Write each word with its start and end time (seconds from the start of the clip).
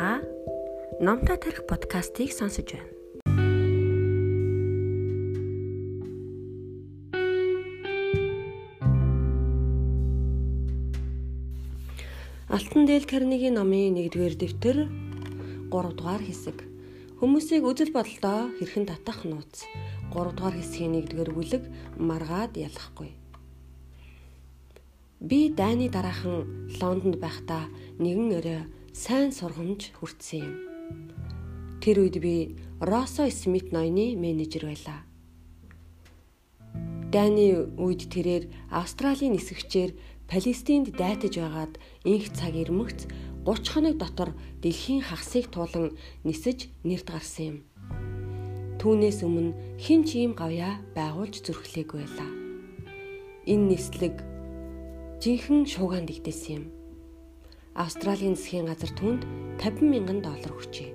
Та 0.00 0.22
Номтой 0.98 1.36
тарих 1.36 1.66
подкастыг 1.68 2.32
сонсож 2.32 2.72
байна. 2.72 2.88
Алтан 12.48 12.82
дээл 12.88 13.04
Карнегийн 13.04 13.60
номын 13.60 14.00
1-р 14.00 14.34
дэвтэр 14.40 14.78
3 15.68 15.68
дугаар 15.68 16.24
хэсэг. 16.24 16.64
Хүмүүсийг 17.20 17.68
үзэл 17.68 17.92
бодолдоо 17.92 18.56
хэрхэн 18.56 18.88
татах 18.88 19.28
нууц. 19.28 19.68
3 20.16 20.32
дугаар 20.32 20.56
хэсгийн 20.56 20.96
1-р 20.96 21.28
бүлэг 21.36 21.68
маргаад 22.00 22.56
ялахгүй. 22.56 23.12
Би 25.20 25.52
дайны 25.52 25.92
дараахан 25.92 26.72
Лондонд 26.80 27.20
байхдаа 27.20 27.68
нэгэн 28.00 28.32
өрөө 28.40 28.79
сайн 28.92 29.30
сургамж 29.30 29.94
хүртсэн 29.94 30.42
юм. 30.42 30.54
Тэр 31.78 32.02
үед 32.02 32.18
би 32.18 32.58
Росо 32.82 33.30
Смит 33.30 33.70
ноёны 33.70 34.18
менежер 34.18 34.66
байлаа. 34.66 35.06
Дайны 37.14 37.70
үед 37.78 38.10
тэрээр 38.10 38.50
Австралийн 38.70 39.38
нисгчээр 39.38 39.94
Палестинд 40.26 40.94
дайтаж 40.94 41.38
байгаад 41.38 41.78
инх 42.02 42.34
цаг 42.34 42.54
ирмэгц 42.58 43.06
30 43.46 43.70
хоног 43.70 43.94
дотор 43.98 44.30
дэлхийн 44.62 45.06
хагасыг 45.06 45.50
туулан 45.50 45.94
нисэж 46.26 46.70
нэрд 46.82 47.06
гарсан 47.10 47.46
юм. 47.46 47.56
Түүнээс 48.82 49.22
өмнө 49.22 49.78
хин 49.78 50.02
ч 50.02 50.22
ийм 50.22 50.34
гавья 50.34 50.82
байгуулж 50.98 51.42
зүрхлээгүй 51.46 51.98
байлаа. 52.06 52.30
Энэ 53.46 53.66
нислэг 53.74 54.18
жинхэнэ 55.22 55.66
шуугаан 55.66 56.06
дэгдээсэн 56.06 56.54
юм. 56.58 56.79
Австралийн 57.74 58.34
засгийн 58.34 58.66
газар 58.66 58.90
түүнд 58.98 59.22
50 59.62 59.86
мянган 59.86 60.18
доллар 60.26 60.50
өгчээ. 60.58 60.90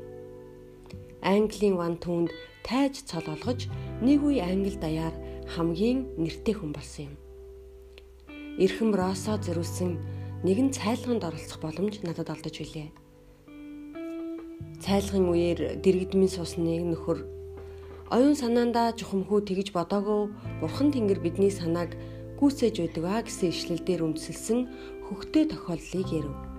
Английн 1.23 1.79
ван 1.79 1.95
түүнд 2.03 2.35
тайж 2.67 3.07
цол 3.07 3.23
олгож 3.31 3.71
нэг 4.03 4.19
үе 4.19 4.43
англи 4.43 4.75
даяар 4.75 5.15
хамгийн 5.55 6.11
нэртэй 6.19 6.55
хүн 6.57 6.75
болсон 6.75 7.15
юм. 7.15 7.15
Ирхэм 8.59 8.91
Росо 8.91 9.39
зөрүүлсэн 9.39 10.43
нэгэн 10.43 10.75
цайлганд 10.75 11.23
оролцох 11.23 11.63
боломж 11.63 12.03
надад 12.03 12.27
олдож 12.27 12.55
билээ. 12.59 12.91
Цайлгын 14.83 15.25
үеэр 15.31 15.59
дэрэгдмийн 15.79 16.29
суусан 16.29 16.67
нэг 16.67 16.83
нөхөр 16.91 17.19
оюун 18.11 18.35
санаандаа 18.35 18.93
чухамхүү 18.99 19.39
тэгж 19.47 19.71
бодоогүй 19.73 20.29
бурхан 20.59 20.91
тэнгэр 20.91 21.23
бидний 21.23 21.49
санааг 21.49 21.95
гүйцээж 22.37 22.75
байдаг 22.83 23.03
а 23.07 23.23
гэсэн 23.23 23.49
ишлэл 23.49 23.81
дээр 23.81 24.05
үндэслэн 24.05 24.61
хөхтэй 25.07 25.49
тохиоллыг 25.49 26.09
ярив. 26.11 26.54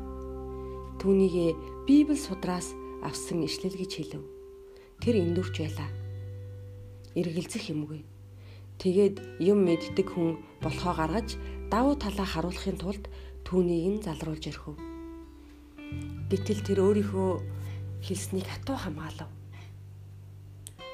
Түүнийг 0.97 1.61
Библи 1.85 2.17
судраас 2.17 2.73
авсан 3.05 3.45
ишлэл 3.45 3.77
гэж 3.77 3.93
хэлв. 4.01 4.25
Тэр 5.05 5.21
эндүрч 5.21 5.61
байлаа. 5.61 5.93
Иргэлзэх 7.13 7.69
юмгүй. 7.69 8.01
Тэгээд 8.81 9.45
юм 9.45 9.69
мэддэг 9.69 10.09
хүн 10.09 10.41
болохоо 10.65 10.97
гаргаж 10.97 11.37
давуу 11.69 12.01
талаа 12.01 12.25
харуулахын 12.25 12.81
тулд 12.81 13.05
түүнийг 13.45 13.85
нь 13.93 14.05
залруулж 14.09 14.45
өрхөв. 14.49 14.77
Гэтэл 16.33 16.65
тэр 16.65 16.79
өөрийнхөө 16.81 17.45
хэлснийг 18.01 18.49
хатуу 18.49 18.81
хамгаалав. 18.81 19.29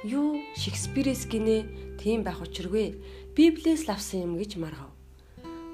Юу 0.02 0.42
Шекспирээс 0.58 1.30
гинэ 1.30 1.96
тийм 2.02 2.26
байх 2.26 2.42
учиргүй. 2.42 2.98
Библиэс 3.38 3.86
авсан 3.86 4.26
юм 4.26 4.34
гэж 4.34 4.58
маргав. 4.58 4.90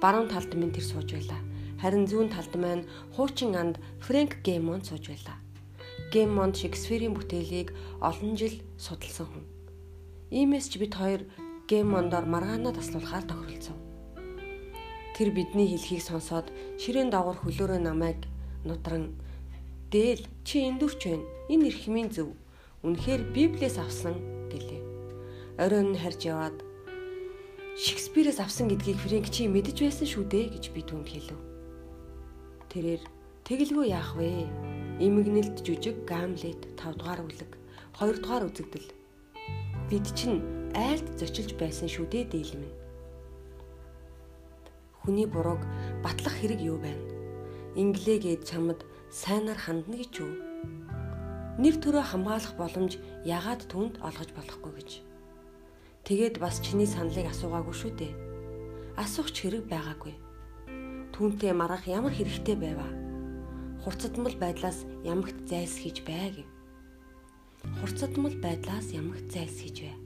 Баруун 0.05 0.29
талд 0.29 0.53
минь 0.53 0.77
тэр 0.77 0.85
сууж 0.85 1.17
байлаа 1.17 1.41
харин 1.83 2.07
зүүн 2.11 2.29
талд 2.35 2.55
маань 2.59 2.85
хуучин 3.15 3.55
анд 3.55 3.77
Фрэнк 4.05 4.43
Геймонд 4.47 4.85
сууж 4.87 5.09
байлаа. 5.09 5.39
Геймонд 6.13 6.57
Шекспирийн 6.59 7.15
бүтээлийг 7.15 7.71
олон 8.01 8.35
жил 8.35 8.57
судалсан 8.77 9.27
хүн. 9.31 9.45
Иймээс 10.31 10.67
ч 10.69 10.83
бид 10.83 10.95
хоёр 10.99 11.23
Геймондоор 11.69 12.27
маргаанаа 12.27 12.73
таслуулахаар 12.73 13.25
тохиролцов. 13.29 13.77
Тэр 15.17 15.31
бидний 15.37 15.69
хэлхийг 15.69 16.03
сонсоод 16.03 16.47
ширээн 16.81 17.11
доогор 17.11 17.37
хөлөөрөө 17.43 17.81
намайг 17.83 18.25
нудран 18.65 19.19
"Дээл 19.93 20.23
чи 20.45 20.65
эндүрч 20.69 21.01
байна. 21.05 21.27
Энэ 21.53 21.69
эрхмийн 21.71 22.09
зөв. 22.13 22.33
Үнэхээр 22.85 23.23
Библиэс 23.37 23.77
авсан" 23.79 24.15
гэлээ. 24.53 24.83
Оройн 25.59 25.93
нь 25.93 26.01
харж 26.01 26.21
яваад 26.25 26.57
Шекспирээс 27.79 28.39
авсан 28.43 28.67
гэдгийг 28.69 28.99
Фрэнк 28.99 29.27
чи 29.31 29.47
мэдэж 29.47 29.77
байсан 29.87 30.07
шүү 30.07 30.25
дээ 30.27 30.47
гэж 30.55 30.65
би 30.75 30.83
түнд 30.83 31.07
хэлв. 31.09 31.48
Тэрээр 32.79 33.03
тэгэлгүй 33.43 33.91
яах 33.91 34.15
вэ? 34.15 34.47
Имэгнэлт 35.03 35.67
жүжиг 35.67 36.07
Гамлет 36.07 36.63
5 36.79 36.95
дугаар 36.95 37.27
бүлэг 37.27 37.59
2 37.99 38.23
дугаар 38.23 38.47
үзэгдэл. 38.47 38.95
Бид 39.91 40.07
чинь 40.15 40.47
айлд 40.79 41.11
зочилж 41.19 41.59
байсан 41.59 41.91
шүү 41.91 42.07
дээ 42.07 42.31
дийлмэн. 42.31 42.71
Хүний 45.03 45.27
бурууг 45.27 45.59
батлах 46.07 46.39
хэрэг 46.39 46.63
юу 46.63 46.79
байна? 46.79 47.03
Инглигээд 47.75 48.47
чамд 48.47 48.87
сайнаар 49.11 49.59
хандна 49.59 49.99
гэж 49.99 50.13
юу? 50.23 50.39
Нэр 51.59 51.83
төрөө 51.83 52.15
хамгаалах 52.15 52.55
боломж 52.55 53.03
ягаад 53.27 53.67
түнд 53.67 53.99
олгож 54.07 54.31
болохгүй 54.39 54.73
гэж. 54.79 54.91
Тэгээд 56.07 56.39
бас 56.39 56.63
чиний 56.63 56.87
саналыг 56.87 57.27
асуугаагүй 57.27 57.75
шүү 57.75 57.93
дээ. 57.99 58.15
Асуух 59.03 59.35
ч 59.35 59.51
хэрэг 59.51 59.67
байгаагүй 59.67 60.28
түүнтэй 61.15 61.53
маргах 61.53 61.85
ямар 61.87 62.13
хэрэгтэй 62.15 62.57
байваа. 62.57 62.91
Хурцдмал 63.83 64.37
байдлаас 64.37 64.85
ямагт 65.05 65.49
зайлсхийж 65.51 66.05
бай 66.05 66.31
гэв. 66.37 66.49
Хурцдмал 67.81 68.37
байдлаас 68.45 68.93
ямагт 68.93 69.27
зайлсхийж 69.33 69.77
бай. 69.87 69.97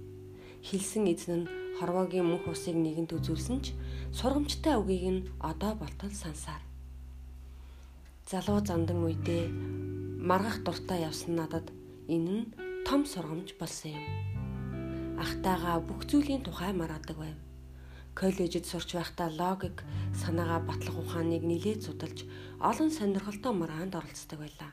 Хилсэн 0.62 1.04
эзэн 1.12 1.38
нь 1.42 1.50
хорвоогийн 1.78 2.26
мөнх 2.28 2.46
усыг 2.46 2.76
нэгэнд 2.78 3.10
үзүүлсэн 3.16 3.58
ч 3.64 3.66
сургамжтай 4.14 4.78
үгийг 4.78 5.04
нь 5.10 5.26
одоо 5.40 5.72
болтол 5.74 6.14
сансаар. 6.14 6.62
Залуу 8.30 8.60
зандан 8.62 9.02
үедээ 9.02 9.50
маргах 10.22 10.62
дуртай 10.62 11.02
явсан 11.08 11.34
надад 11.36 11.66
энэ 12.06 12.30
нь 12.30 12.50
том 12.86 13.02
сургамж 13.02 13.58
болсон 13.58 13.98
юм. 13.98 14.06
Ахтайгаа 15.19 15.82
бүх 15.82 16.06
зүйлийн 16.06 16.42
тухай 16.46 16.72
маргадаг 16.72 17.19
байв 17.19 17.38
коллежид 18.14 18.66
сурч 18.66 18.92
байхдаа 18.94 19.30
логик 19.32 19.84
санаагаа 20.20 20.60
батлах 20.68 20.96
ухааныг 21.00 21.42
нилээд 21.42 21.80
судалж 21.84 22.18
олон 22.60 22.90
сонирхолтой 22.92 23.52
маргаанд 23.56 23.96
оролцдог 23.96 24.38
байлаа. 24.40 24.70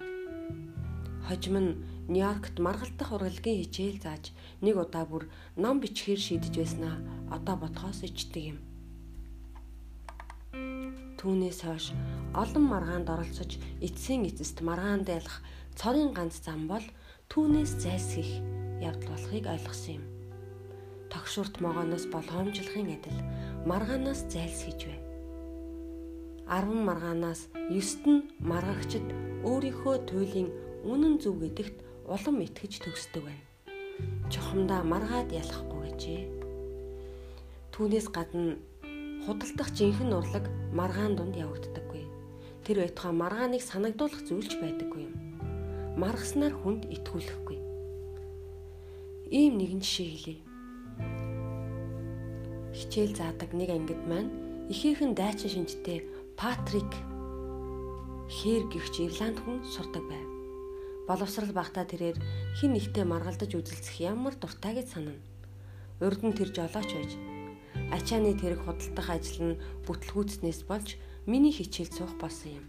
Хожим 1.28 1.56
нь 1.64 1.78
Нью-Йоркт 2.12 2.56
маргалдах 2.60 3.10
урлагийн 3.16 3.62
хичээл 3.64 4.00
зааж 4.04 4.34
нэг 4.66 4.76
удаа 4.76 5.06
бүр 5.08 5.24
ном 5.56 5.80
бичгээр 5.80 6.20
шийдэж 6.20 6.54
байснаа 6.58 6.96
одоо 7.32 7.56
бодхоос 7.60 8.04
ичдэг 8.04 8.44
юм. 8.52 8.60
Түүнээс 11.20 11.60
хойш 11.64 11.94
олон 12.34 12.66
маргаанд 12.68 13.08
оролцож 13.14 13.52
эцсийн 13.86 14.28
эцэст 14.28 14.60
маргаанд 14.66 15.08
ялах 15.08 15.46
цорын 15.80 16.12
ганц 16.18 16.36
зам 16.44 16.68
бол 16.68 16.86
түүнээс 17.32 17.72
зайлсхийх 17.84 18.32
явдал 18.82 19.14
болохыг 19.14 19.46
ойлгосон 19.48 19.96
юм 20.00 20.19
тогшурт 21.10 21.58
могооноос 21.66 22.06
болгоомжлохын 22.14 22.90
адил 22.96 23.20
маргаанаас 23.66 24.22
зайлсхийж 24.34 24.82
бай. 24.90 25.00
10 26.50 26.86
маргаанаас 26.90 27.42
9-т 27.70 28.06
нь 28.10 28.26
маргагчд 28.52 29.06
өөрийнхөө 29.50 29.96
туйлын 30.10 30.50
үнэн 30.86 31.16
зөв 31.22 31.42
гэдэгт 31.42 31.78
улам 32.14 32.38
итгэж 32.46 32.74
төгсдөг 32.86 33.24
байна. 33.26 33.46
Чухамдаа 34.32 34.82
маргаад 34.86 35.30
ялахгүй 35.34 35.82
гэжээ. 35.90 36.24
Түүнээс 37.74 38.08
гадна 38.14 38.58
худалдах 39.26 39.70
жинхэнэ 39.78 40.14
урлаг 40.14 40.46
маргаан 40.74 41.14
дунд 41.18 41.36
явагддаггүй. 41.38 42.06
Тэр 42.66 42.86
байтугай 42.86 43.14
маргааныг 43.14 43.62
санагдуулах 43.66 44.22
зүйлч 44.30 44.62
байдаггүй 44.62 45.02
юм. 45.10 45.16
Маргаснаар 46.02 46.54
хүнд 46.54 46.86
итгүүлэхгүй. 46.96 47.58
Ийм 49.30 49.62
нэгэн 49.62 49.82
жишээ 49.86 50.10
хэлье 50.10 50.49
хичээл 52.80 53.12
заадаг 53.20 53.52
нэг 53.52 53.70
ангид 53.76 54.00
маань 54.08 54.32
ихээхэн 54.72 55.12
дайчин 55.12 55.52
шинжтэй 55.52 56.08
Патрик 56.40 56.88
Хэр 58.32 58.72
гихч 58.72 59.04
Ирланд 59.04 59.42
хүн 59.44 59.60
сурдаг 59.68 60.06
байв. 60.08 60.28
Боловсрал 61.04 61.52
багтаа 61.52 61.84
тэрээр 61.84 62.16
хин 62.56 62.78
нэгтэй 62.78 63.04
маргалдаж 63.04 63.52
үзэлцэх 63.52 64.00
ямар 64.00 64.38
дуртай 64.40 64.80
гэж 64.80 64.88
санана. 64.96 65.20
Урд 66.00 66.22
нь 66.24 66.38
тэр 66.38 66.56
жолооч 66.56 66.90
байж 66.96 67.12
ачааны 67.92 68.38
тэрэг 68.40 68.64
худалдах 68.64 69.10
ажил 69.12 69.40
нь 69.44 69.60
бүтлгүүцнээс 69.84 70.64
болж 70.70 70.96
миний 71.28 71.52
хичээл 71.52 71.92
суух 71.92 72.14
болсон 72.16 72.64
юм. 72.64 72.66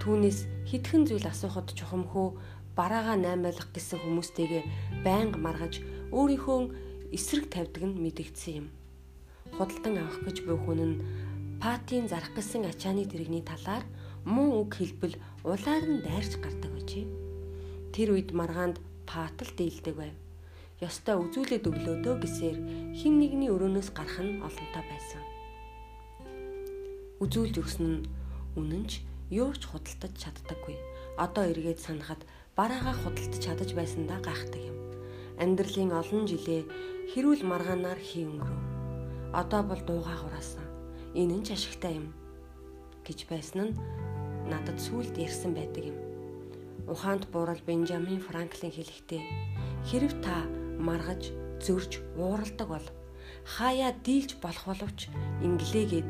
Түүнээс 0.00 0.48
хитгэн 0.70 1.04
зүйл 1.04 1.26
асуухад 1.28 1.74
чухамхөө 1.76 2.38
бараагаа 2.78 3.18
наймаалах 3.20 3.68
гэсэн 3.74 4.00
хүмүүстэйгээ 4.00 4.62
байнга 5.04 5.36
маргаж 5.36 5.84
өөрийнхөө 6.14 6.89
эсрэг 7.16 7.50
тавьдаг 7.50 7.82
нь 7.86 8.00
мэдэгдсэн 8.00 8.54
юм. 8.60 8.66
Худалдан 9.56 9.98
авах 9.98 10.18
гэж 10.26 10.36
буй 10.46 10.58
хүн 10.58 10.80
нь 10.86 10.96
Патийн 11.60 12.08
зарах 12.08 12.32
гэсэн 12.32 12.64
ачааны 12.72 13.04
тэрэгний 13.04 13.44
талаар 13.44 13.84
муу 14.24 14.64
үг 14.64 14.80
хэлбэл 14.80 15.20
улааг 15.44 15.84
нь 15.84 16.00
дайрч 16.00 16.40
гардаг 16.40 16.72
ажээ. 16.72 17.04
Тэр 17.92 18.16
үед 18.16 18.32
маргаанд 18.32 18.80
паатал 19.04 19.50
дийлдэг 19.52 19.92
байв. 19.92 20.16
Ёстой 20.80 21.20
үзүүлээд 21.20 21.68
өглөөдөө 21.68 22.14
гэсээр 22.24 22.58
хин 22.96 23.20
нэгний 23.20 23.52
өрөөнөөс 23.52 23.92
гарах 23.92 24.24
нь 24.24 24.40
олонтой 24.40 24.84
байсан. 24.88 25.20
Үзүүлж 27.20 27.54
өгсөн 27.60 27.88
нь 27.92 28.00
үнэн 28.56 28.88
ч 28.88 29.04
юу 29.28 29.52
ч 29.52 29.68
худалдаж 29.68 30.16
чаддаггүй. 30.16 30.80
Одоо 31.20 31.44
эргээд 31.52 31.84
санахад 31.84 32.24
бараагаа 32.56 32.96
худалдаж 32.96 33.36
чадаж 33.36 33.76
байсандаа 33.76 34.24
гайхдаг 34.24 34.64
юм. 34.64 34.79
Амьдралын 35.40 35.90
олон 35.96 36.28
жилээ 36.28 36.62
хэрүүл 37.10 37.42
маргаанаар 37.48 37.96
хий 37.96 38.28
өнгөрөв. 38.28 38.62
Одоо 39.32 39.62
бол 39.64 39.82
дуугаа 39.88 40.16
хураасан. 40.20 40.66
Энэ 41.16 41.40
нь 41.40 41.44
ч 41.46 41.56
ашигтай 41.56 41.96
юм 41.96 42.12
гэж 43.06 43.18
байсан 43.32 43.72
нь 43.72 43.78
надад 44.52 44.76
сүулт 44.76 45.16
ярьсан 45.16 45.56
байдаг 45.56 45.84
юм. 45.90 45.98
Ухаанд 46.92 47.24
буурал 47.32 47.62
Бенджамин 47.64 48.20
Франклин 48.20 48.72
хэлэхдээ 48.74 49.22
хэрв 49.88 50.12
та 50.20 50.44
маргаж, 50.76 51.32
зөрж, 51.64 52.04
ууралдаг 52.20 52.68
бол 52.68 52.86
хаяа 53.56 53.96
дийлж 54.04 54.36
болох 54.44 54.64
боловч 54.68 55.08
инглээгээд 55.40 56.08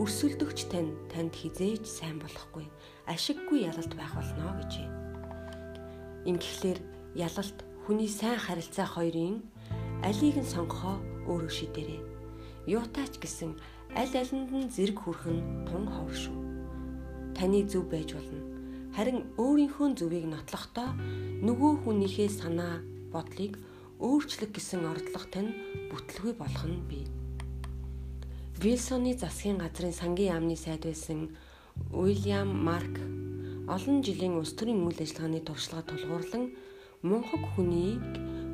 өрсөлдөгч 0.00 0.58
тань 0.72 0.96
танд 1.12 1.36
хизээж 1.36 1.84
сайн 1.84 2.16
болохгүй 2.16 2.64
ашиггүй 3.10 3.66
ялалт 3.66 3.92
байх 3.98 4.14
болно 4.14 4.54
гэжээ. 4.62 4.88
Ингэхлээр 6.30 6.78
ялалт 7.18 7.58
хүний 7.90 8.06
сайн 8.06 8.38
харилцаа 8.38 8.86
хоёрын 8.86 9.42
алийг 10.06 10.38
нь 10.38 10.46
сонгохоо 10.54 11.02
өөрөө 11.26 11.50
шийдээрэй. 11.50 12.00
Юутаач 12.70 13.18
гэсэн 13.18 13.58
аль 13.98 14.14
алинд 14.14 14.50
нь 14.54 14.70
зэрэг 14.70 14.94
хүрэх 15.02 15.26
нь 15.26 15.42
тун 15.66 15.90
ховор 15.90 16.14
шүү. 16.14 16.38
Таны 17.34 17.66
зөв 17.66 17.90
байж 17.90 18.14
болно. 18.14 18.46
Харин 18.94 19.26
өөрийнхөө 19.42 19.98
зөвийг 19.98 20.30
нотлохдоо 20.30 20.94
нөгөө 21.42 21.72
хүнийхээ 21.82 22.30
санаа 22.30 22.78
бодлыг 23.10 23.58
өөрчлөх 23.98 24.54
гэсэн 24.54 24.86
ордлого 24.86 25.26
тань 25.26 25.50
бүтлгүй 25.90 26.38
болох 26.38 26.66
нь 26.70 26.86
бий. 26.86 27.10
Вилсоны 28.62 29.18
засгийн 29.18 29.58
газрын 29.58 29.90
сангийн 29.90 30.38
яамны 30.38 30.54
сайд 30.54 30.86
байсан 30.86 31.34
Уильям 31.90 32.54
Марк 32.54 33.02
олон 33.66 33.98
жилийн 34.06 34.38
улс 34.38 34.54
төрийн 34.54 34.78
үйл 34.86 35.02
ажиллагааны 35.02 35.42
туршлага 35.42 35.90
тулгуурлан 35.90 36.54
мунхаг 37.00 37.40
хүнийг 37.56 38.04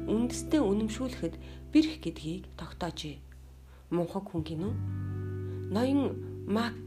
үндэстэй 0.06 0.62
үнэмшүүлэхэд 0.62 1.34
бэрх 1.74 1.94
гэдгийг 1.98 2.46
тогтоожээ. 2.54 3.18
Мунхаг 3.90 4.30
хүн 4.30 4.42
гинүү? 4.46 4.72
Ноён 5.74 6.00
Мак 6.46 6.78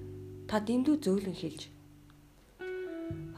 та 0.47 0.63
дэндүү 0.63 1.03
зөөлөн 1.03 1.35
хэлж. 1.35 1.67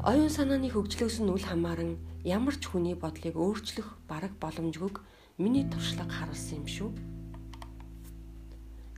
Оюун 0.05 0.29
санааны 0.29 0.69
хөгжлөөс 0.69 1.17
нь 1.25 1.33
үл 1.33 1.41
хамааран 1.41 1.97
ямар 2.21 2.53
ч 2.61 2.69
хүний 2.69 2.93
бодлыг 2.93 3.33
өөрчлөх 3.33 3.97
бараг 4.05 4.37
боломжгүйг 4.37 5.01
миний 5.41 5.65
туршлага 5.65 6.13
харуулсан 6.13 6.61
юм 6.61 6.67
шүү. 6.69 6.89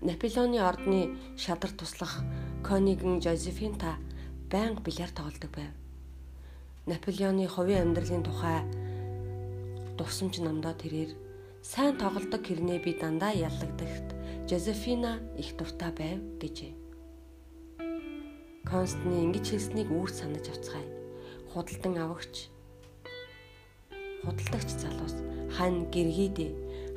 Наполеоны 0.04 0.60
ордны 0.60 1.16
шадар 1.40 1.72
туслах 1.72 2.19
Конигэн 2.60 3.24
Жозефин 3.24 3.80
та 3.80 3.96
байнга 4.52 4.84
бильярд 4.84 5.16
тоглодог 5.16 5.52
байв. 5.56 5.72
Наполеоны 6.92 7.48
хувийн 7.48 7.88
амьдралын 7.88 8.24
тухай 8.28 8.82
дурсамж 9.98 10.42
намдаа 10.42 10.74
тэрээр 10.74 11.12
сайн 11.62 11.98
тоглодог 12.01 12.42
хэрнээ 12.42 12.80
би 12.84 12.92
дандаа 12.98 13.34
яллагдагт 13.34 14.13
Жозефина 14.50 15.24
их 15.40 15.56
дуртай 15.56 15.92
байв 15.95 16.19
гэжээ. 16.42 16.74
Констны 18.68 19.24
ингэж 19.24 19.45
хэлснийг 19.56 19.88
үүр 19.88 20.12
санаж 20.12 20.51
авцгаая. 20.51 20.90
Худалдан 21.54 21.95
авагч 22.01 22.50
худалдагч 24.24 24.69
залуус 24.81 25.16
хань 25.56 25.88
гэргийдээ 25.94 26.51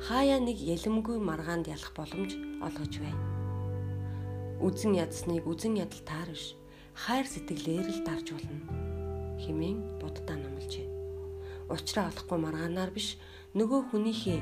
хаяа 0.07 0.39
нэг 0.43 0.57
ялэмгүй 0.57 1.17
маргаанд 1.21 1.67
ялах 1.67 1.93
боломж 1.95 2.33
олгож 2.63 2.93
байна. 2.99 3.23
Үзэн 4.63 4.97
ядсныг 4.97 5.45
үзэн 5.45 5.77
ядал 5.77 6.03
таар 6.07 6.29
биш 6.33 6.57
хайр 6.97 7.27
сэтгэлээр 7.29 7.87
л 7.93 8.01
дарж 8.07 8.27
болно 8.33 8.59
хэмээн 9.43 9.96
учраа 11.69 12.09
олохгүй 12.11 12.39
маргаанаар 12.39 12.91
биш 12.95 13.17
нөгөө 13.57 13.81
хүнийхээ 13.91 14.41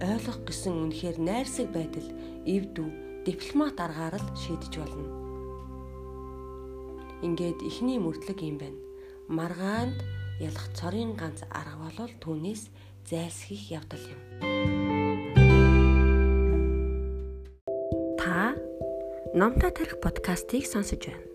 ойлгох 0.00 0.38
гэсэн 0.48 0.74
үнэхээр 0.80 1.18
найрсаг 1.20 1.68
байдал 1.72 2.08
эвдүү 2.48 2.88
дипломат 3.28 3.76
аргаар 3.76 4.16
л 4.16 4.28
шийдэж 4.32 4.72
болно. 4.80 5.06
Ингээд 7.20 7.60
ихний 7.60 8.00
мөрдлөг 8.00 8.40
юм 8.40 8.56
байна. 8.56 8.80
Маргаанд 9.28 10.00
ялах 10.40 10.72
цорын 10.72 11.12
ганц 11.20 11.44
арга 11.52 11.92
бол 12.00 12.12
түүнээс 12.24 12.72
зайлсхийх 13.04 13.76
явдал 13.76 14.00
юм. 14.00 14.20
Та 18.16 18.56
Номтой 19.34 19.70
тарих 19.70 20.00
подкастыг 20.00 20.64
сонсож 20.66 21.04
байна. 21.06 21.29